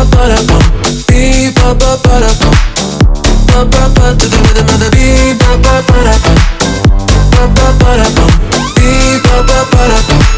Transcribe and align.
ba 0.00 0.06
ba 7.54 7.66
ba 7.80 7.90
da 7.96 8.06
bum, 8.16 8.32
dee 8.76 9.18
ba 9.24 9.34
ba 9.48 9.58
ba 9.72 9.82
da 9.90 9.98
bum. 10.08 10.29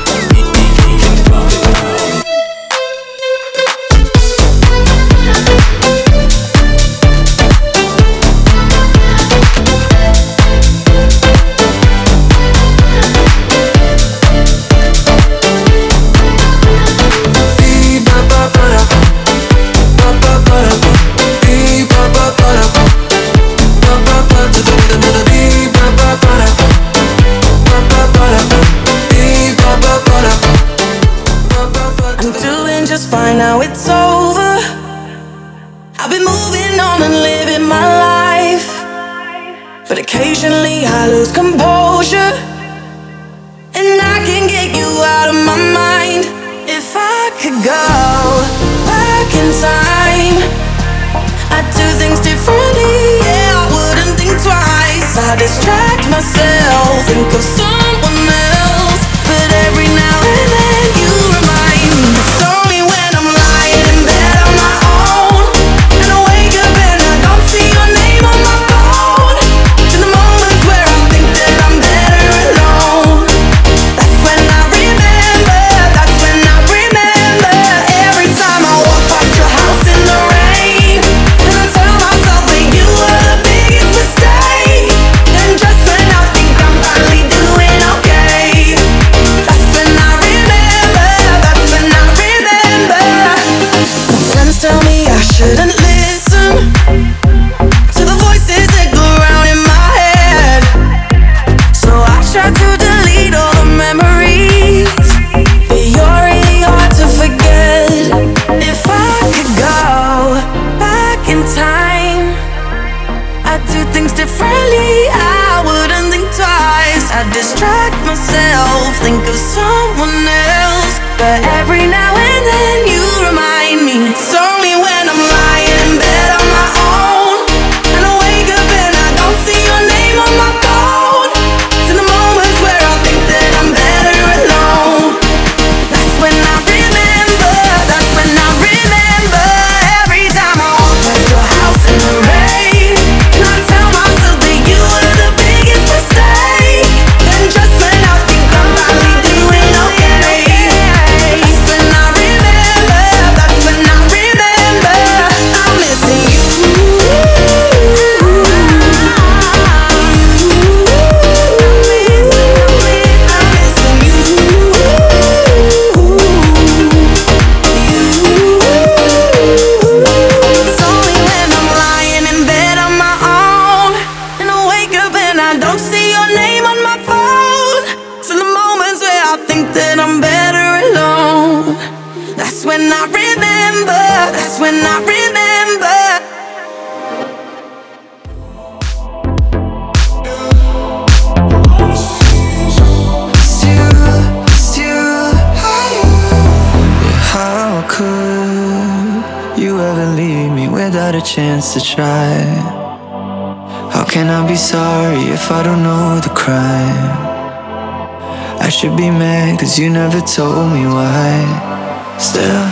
Cause 209.72 209.78
you 209.78 209.88
never 209.88 210.20
told 210.20 210.70
me 210.70 210.84
why. 210.84 212.18
Still, 212.18 212.62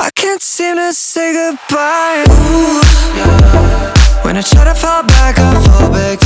I 0.00 0.08
can't 0.14 0.40
seem 0.40 0.76
to 0.76 0.90
say 0.94 1.34
goodbye. 1.34 2.24
Ooh. 2.30 2.80
When 4.24 4.38
I 4.38 4.40
try 4.40 4.64
to 4.64 4.74
fall 4.74 5.02
back, 5.02 5.38
I 5.38 5.52
fall 5.60 5.90
back. 5.90 6.25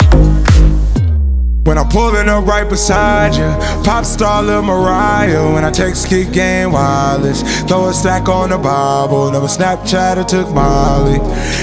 When 1.63 1.77
I'm 1.77 1.87
pulling 1.89 2.27
up 2.27 2.47
right 2.47 2.67
beside 2.67 3.35
you, 3.35 3.83
pop 3.83 4.03
star 4.03 4.41
Lil 4.41 4.63
Mariah. 4.63 5.53
When 5.53 5.63
I 5.63 5.69
text 5.69 6.07
kick 6.07 6.31
game 6.31 6.71
wireless, 6.71 7.43
throw 7.63 7.87
a 7.87 7.93
stack 7.93 8.27
on 8.27 8.49
the 8.49 8.57
Bible. 8.57 9.31
Never 9.31 9.45
Snapchat 9.45 10.17
or 10.17 10.23
took 10.23 10.49
Molly. 10.49 11.19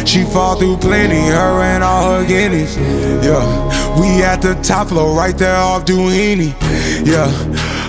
She 0.06 0.22
fall 0.22 0.56
through 0.56 0.76
plenty, 0.76 1.16
her 1.16 1.62
and 1.62 1.82
all 1.82 2.20
her 2.20 2.26
guineas. 2.26 2.76
Yeah, 2.76 4.00
we 4.00 4.22
at 4.22 4.40
the 4.40 4.54
top 4.62 4.88
floor, 4.88 5.16
right 5.16 5.36
there 5.36 5.56
off 5.56 5.84
Dunlavy. 5.84 6.54
Yeah. 7.04 7.87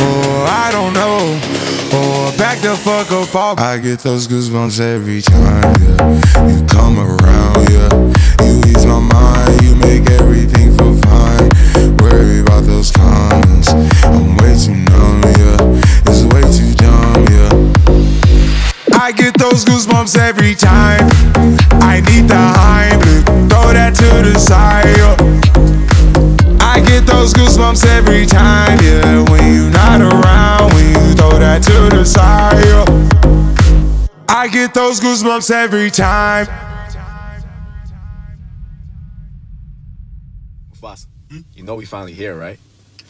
or 0.00 0.46
I 0.48 0.70
don't 0.72 0.92
know. 0.94 1.18
Or 1.92 2.32
back 2.38 2.58
the 2.60 2.74
fuck 2.76 3.10
up 3.12 3.34
off. 3.34 3.58
I 3.58 3.78
get 3.78 4.00
those 4.00 4.26
goosebumps 4.26 4.80
every 4.80 5.20
time, 5.20 5.74
yeah. 5.82 6.48
You 6.48 6.64
come 6.66 6.98
around, 6.98 7.68
yeah. 7.70 7.90
You 8.44 8.60
ease 8.70 8.86
my 8.86 8.98
mind, 9.00 9.62
you 9.62 9.74
make 9.76 10.08
everything 10.10 10.74
feel 10.76 10.96
fine. 11.02 11.50
Worry 11.98 12.40
about 12.40 12.64
those 12.64 12.90
comments. 12.90 13.68
I'm 14.04 14.36
way 14.38 14.56
too 14.56 14.74
numb, 14.88 15.22
yeah. 15.36 16.08
It's 16.08 16.24
way 16.32 16.42
too 16.48 16.72
dumb, 16.74 17.26
yeah. 17.28 18.98
I 18.98 19.12
get 19.12 19.36
those 19.38 19.64
goosebumps 19.64 20.16
every 20.16 20.54
time. 20.54 21.08
I 21.82 22.00
need 22.08 22.28
the 22.28 22.40
Heimlich, 22.56 23.24
throw 23.50 23.72
that 23.74 23.94
to 23.96 24.30
the 24.30 24.38
side. 24.38 24.96
yeah. 24.96 25.41
I 26.92 26.98
get 26.98 27.06
those 27.06 27.32
goosebumps 27.32 27.86
every 27.86 28.26
time, 28.26 28.78
yeah. 28.84 29.24
When 29.30 29.54
you're 29.54 29.70
not 29.70 30.02
around, 30.02 30.74
when 30.74 30.88
you 30.88 31.14
throw 31.14 31.38
that 31.38 31.62
to 31.62 31.96
the 31.96 32.04
side. 32.04 32.62
yeah. 32.66 34.06
I 34.28 34.46
get 34.46 34.74
those 34.74 35.00
goosebumps 35.00 35.50
every 35.50 35.90
time. 35.90 36.46
Boss, 40.82 41.06
you 41.54 41.62
know 41.62 41.76
we 41.76 41.86
finally 41.86 42.12
here, 42.12 42.36
right? 42.36 42.58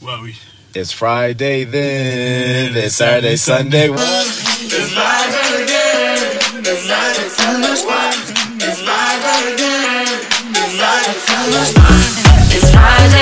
Well, 0.01 0.23
we. 0.23 0.37
It's 0.77 0.93
Friday 0.93 1.65
then, 1.65 2.77
it's 2.77 2.95
Saturday, 2.95 3.35
Sunday. 3.35 3.89
It's 3.91 4.93
Friday 4.93 5.65
again. 5.65 6.39
It's 6.61 6.87
Friday 6.87 7.29
for 7.35 7.59
the 7.59 7.83
one. 7.85 8.15
It's 8.62 8.81
Friday 12.71 13.07
again. 13.09 13.22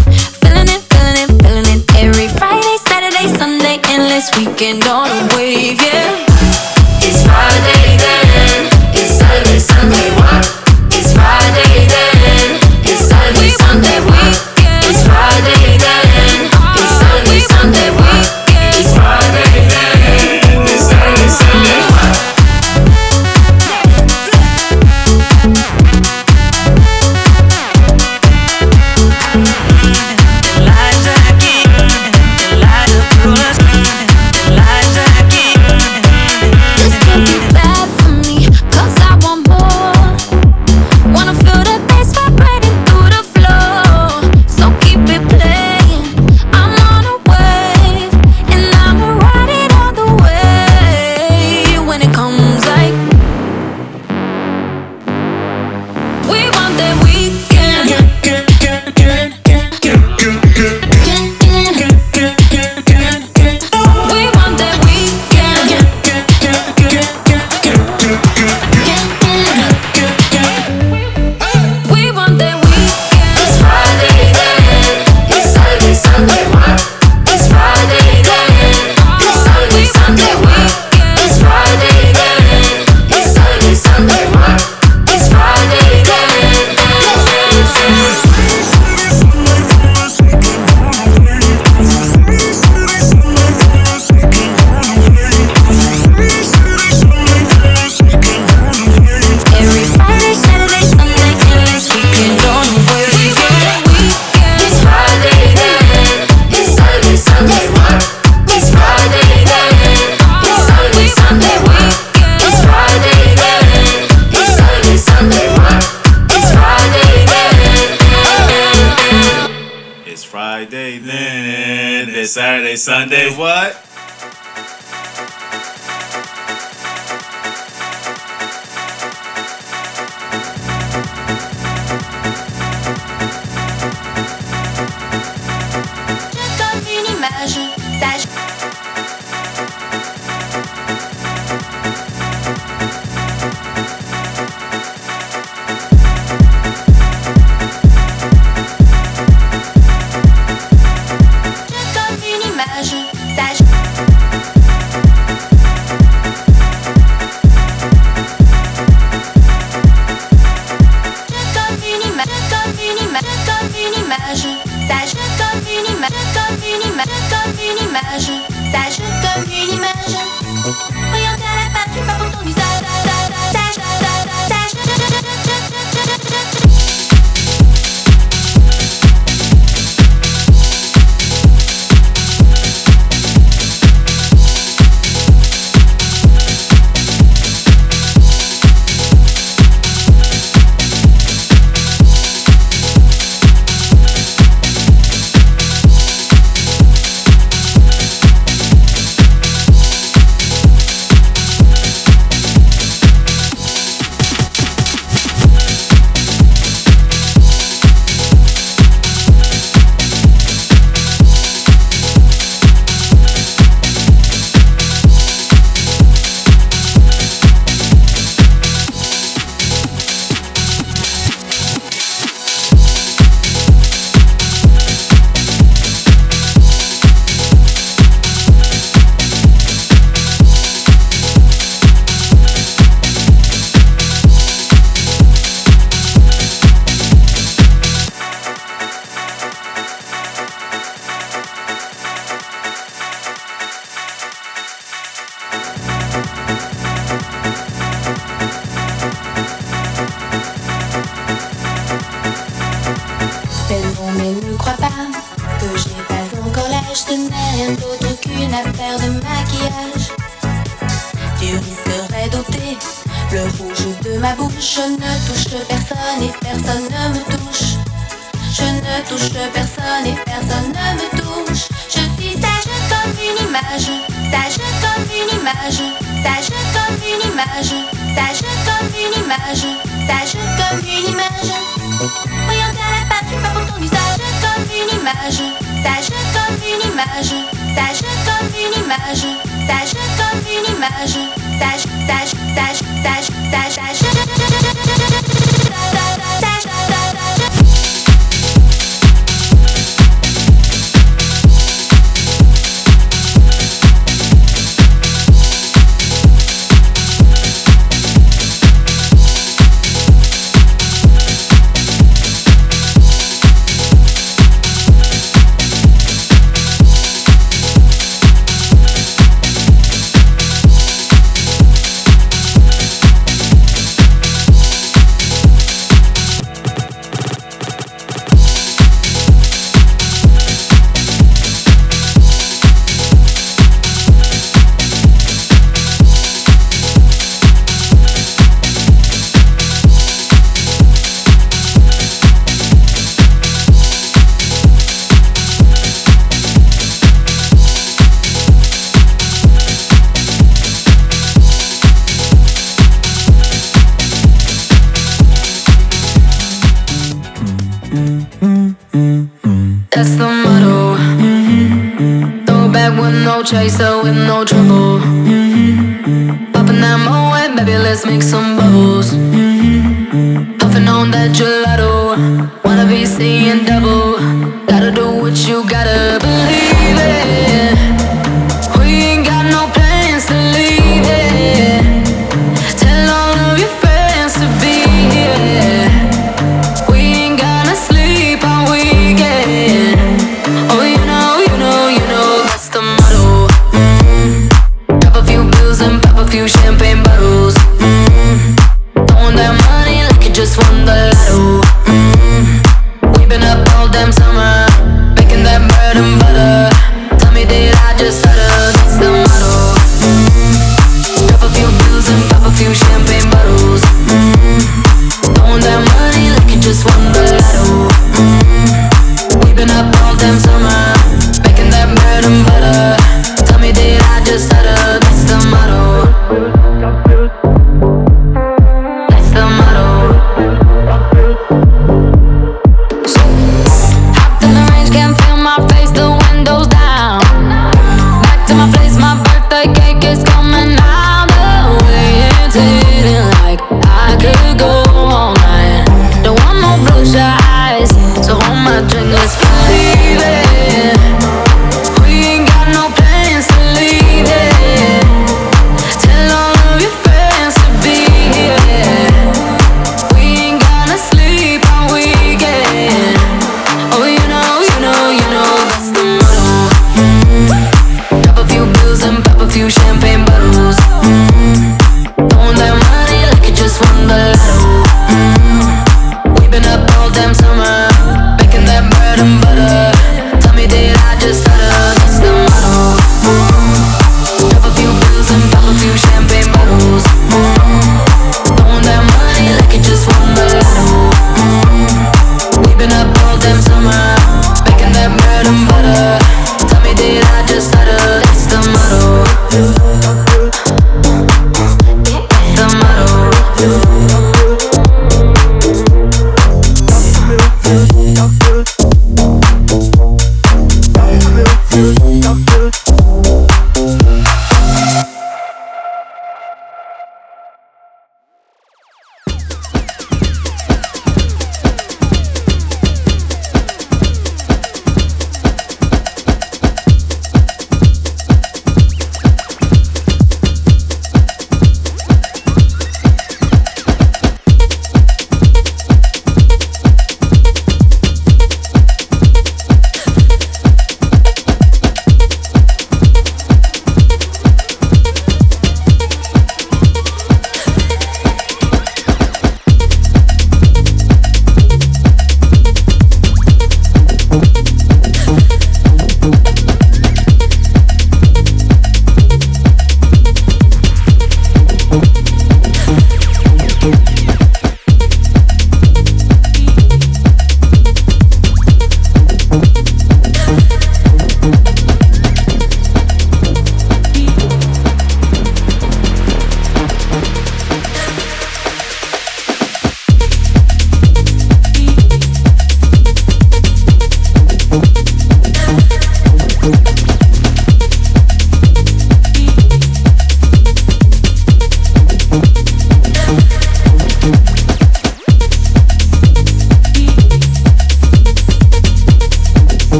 weekend 4.37 4.83
on 4.85 5.07
a 5.07 5.35
wave, 5.35 5.77
yeah. 5.77 6.00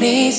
Me 0.00 0.30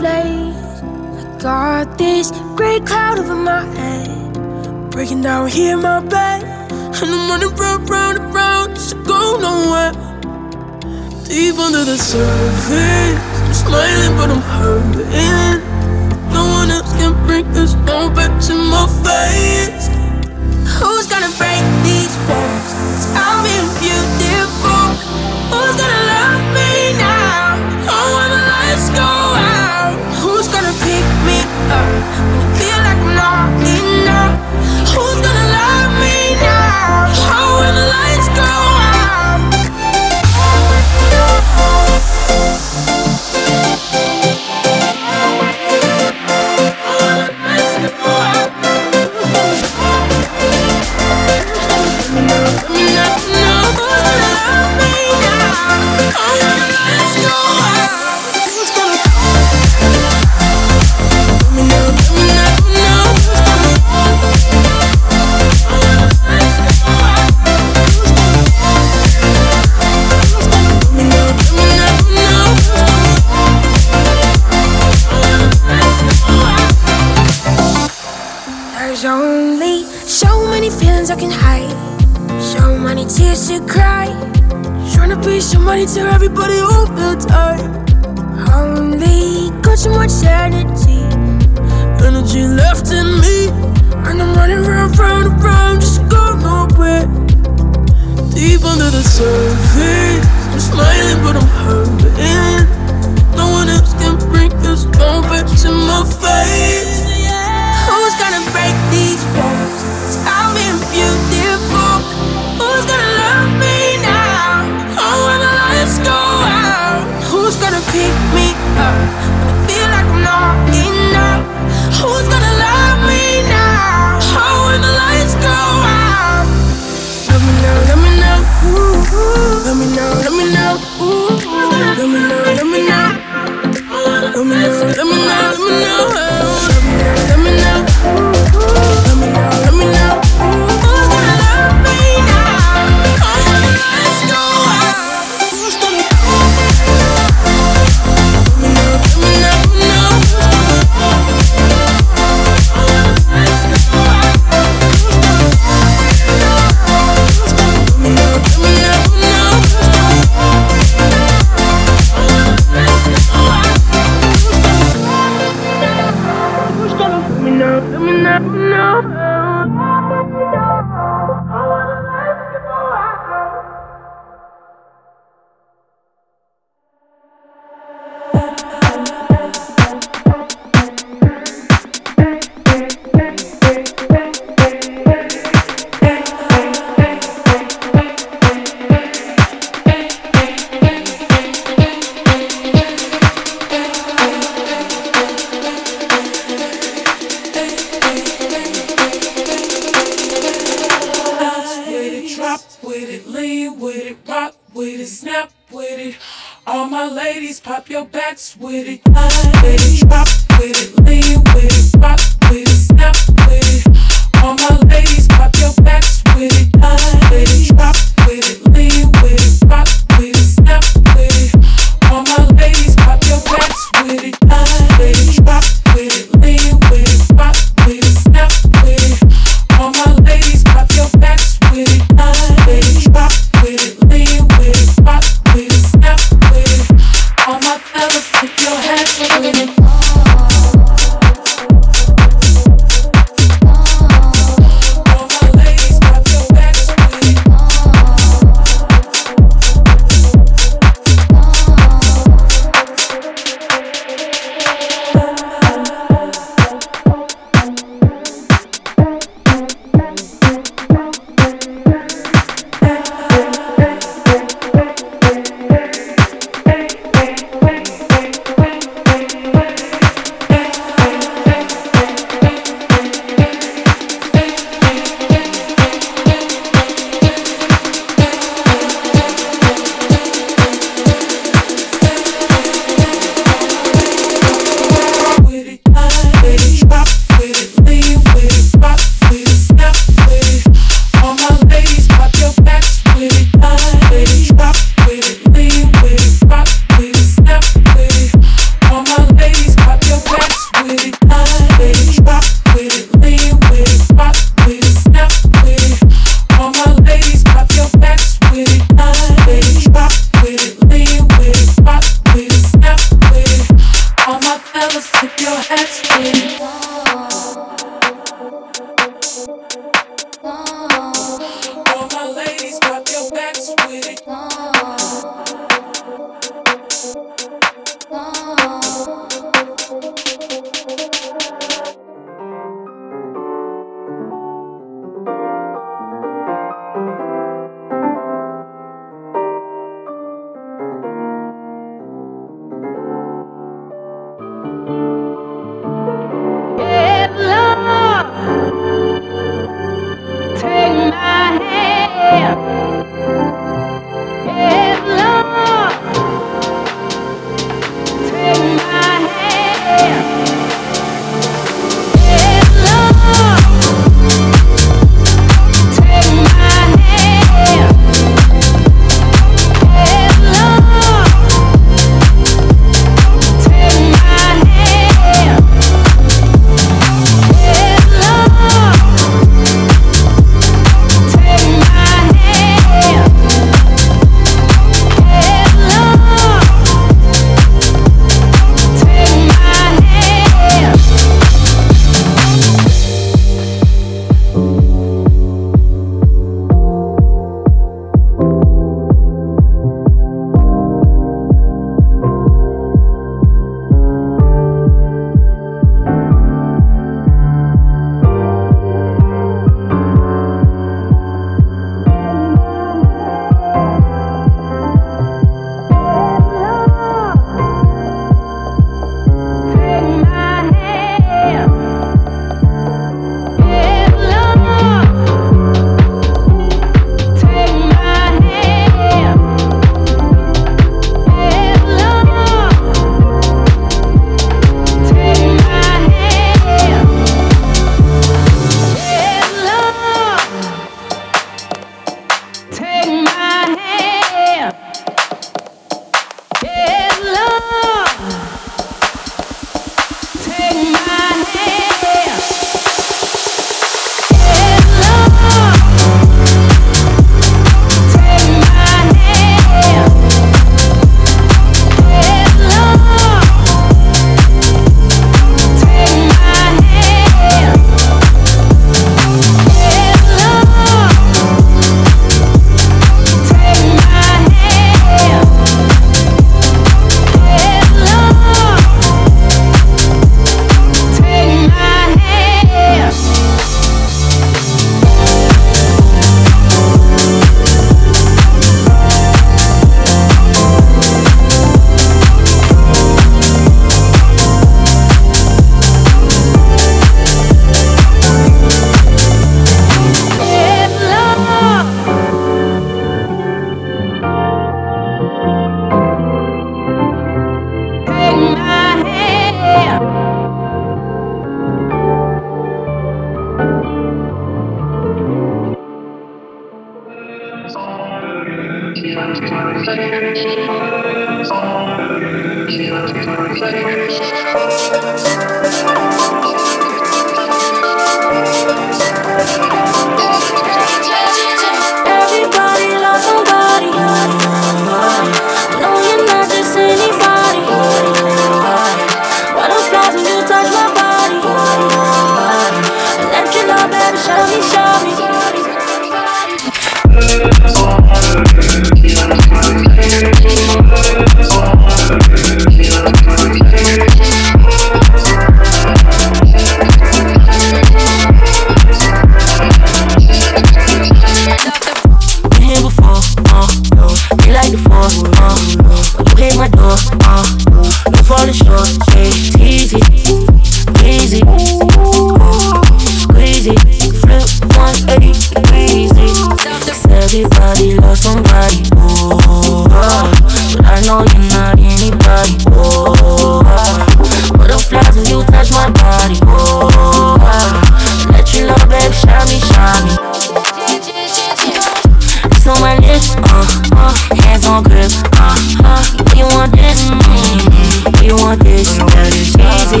my 592.80 592.96
lips, 592.98 593.36
uh, 593.36 593.66
uh, 593.92 594.14
hands 594.42 594.64
on 594.66 594.82
grip, 594.82 595.10
uh, 595.36 595.56
uh, 595.84 596.00
you 596.34 596.44
want 596.56 596.72
this, 596.72 597.04
mm, 597.04 598.24
you 598.24 598.34
want 598.36 598.62
this, 598.64 598.96
that 598.96 599.32
is 599.36 599.52
easy, 599.60 600.00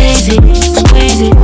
easy, 0.00 0.36
squeeze 0.72 1.20
it, 1.20 1.34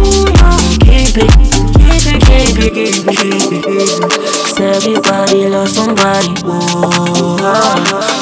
uh, 0.41 0.57
keep 0.81 1.17
it, 1.21 1.31
keep 1.77 2.05
it, 2.09 2.21
keep 2.25 2.57
it, 2.59 2.73
keep 2.73 3.05
it, 3.07 3.17
keep 3.49 3.67
it. 3.69 4.23
Cause 4.43 4.61
everybody 4.61 5.49
loves 5.49 5.73
somebody, 5.75 6.33
whoa, 6.43 7.37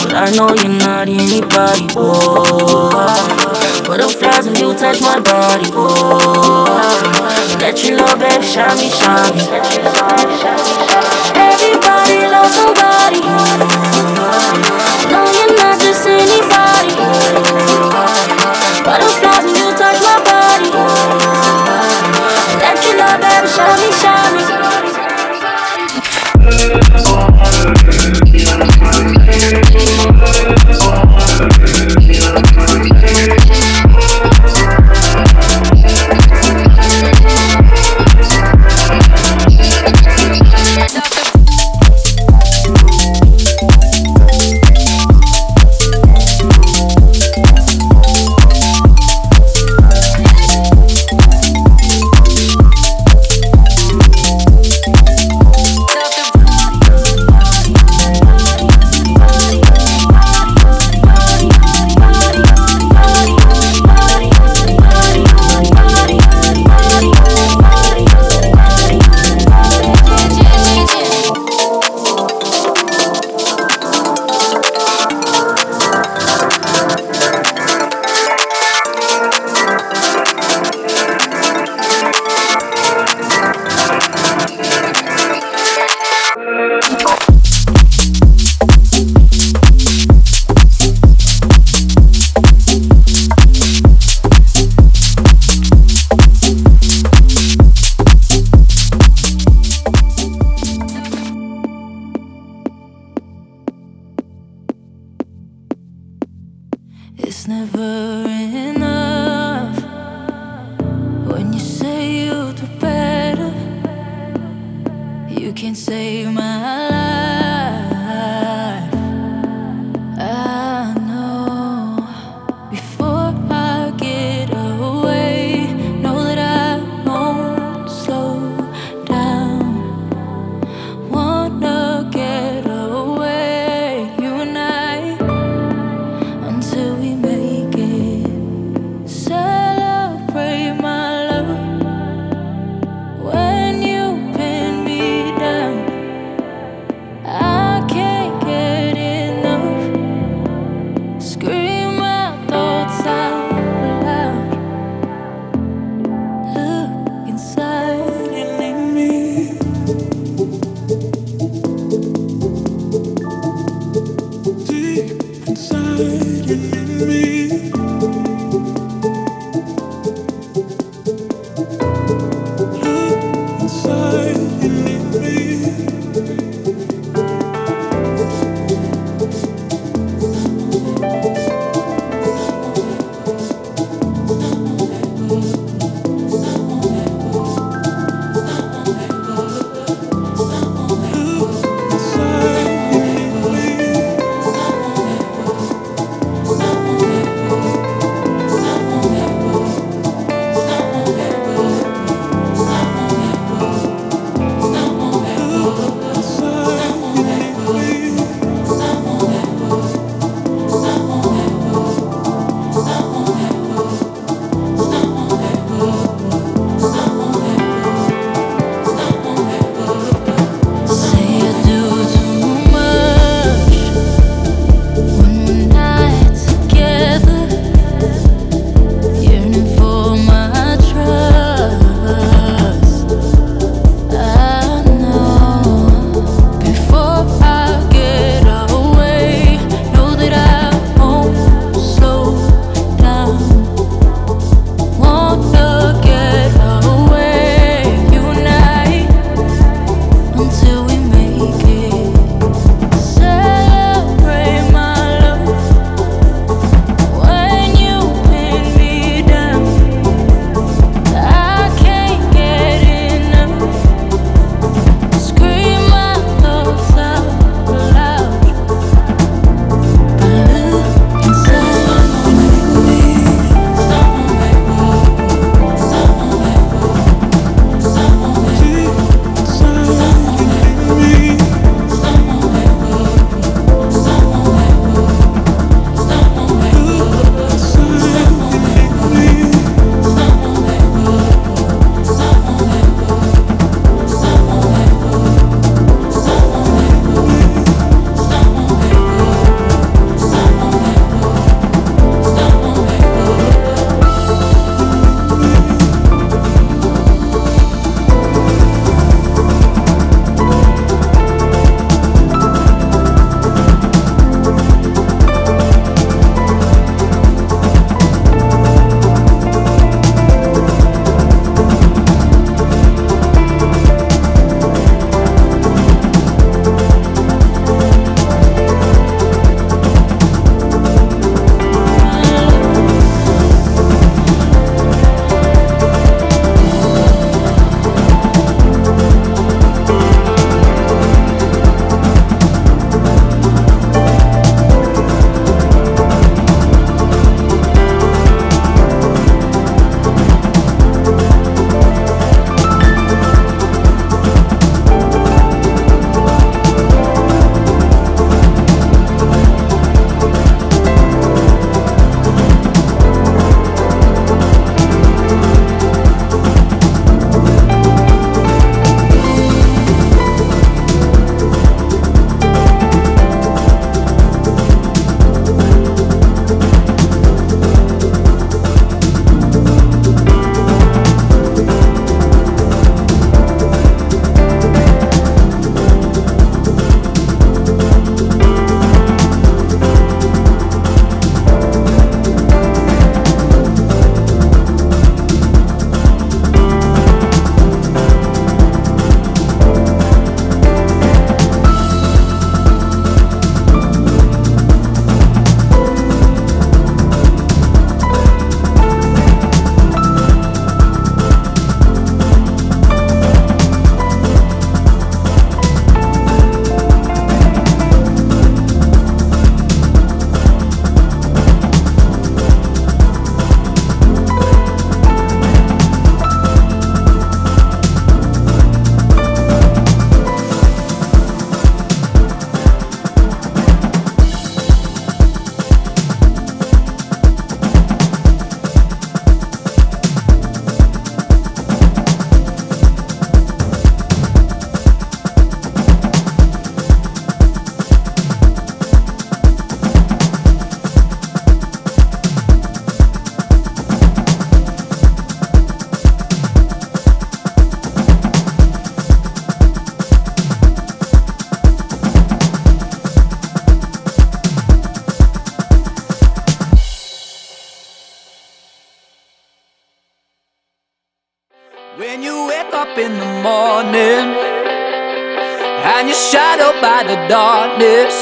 but 0.02 0.14
I 0.14 0.30
know 0.34 0.52
you're 0.54 0.68
not 0.68 1.08
anybody, 1.08 1.86
whoa, 1.94 2.90
butterflies 3.86 4.46
when 4.46 4.56
you 4.56 4.74
touch 4.74 5.00
my 5.00 5.20
body, 5.20 5.70
whoa, 5.70 6.64
that 7.62 7.84
you 7.84 7.96
love, 7.96 8.18
babe, 8.18 8.42
shine 8.42 8.78
me, 8.78 8.90
shine 8.90 9.36
me. 9.36 9.46
Every 11.36 11.69
know 12.42 12.48
somebody. 12.48 13.69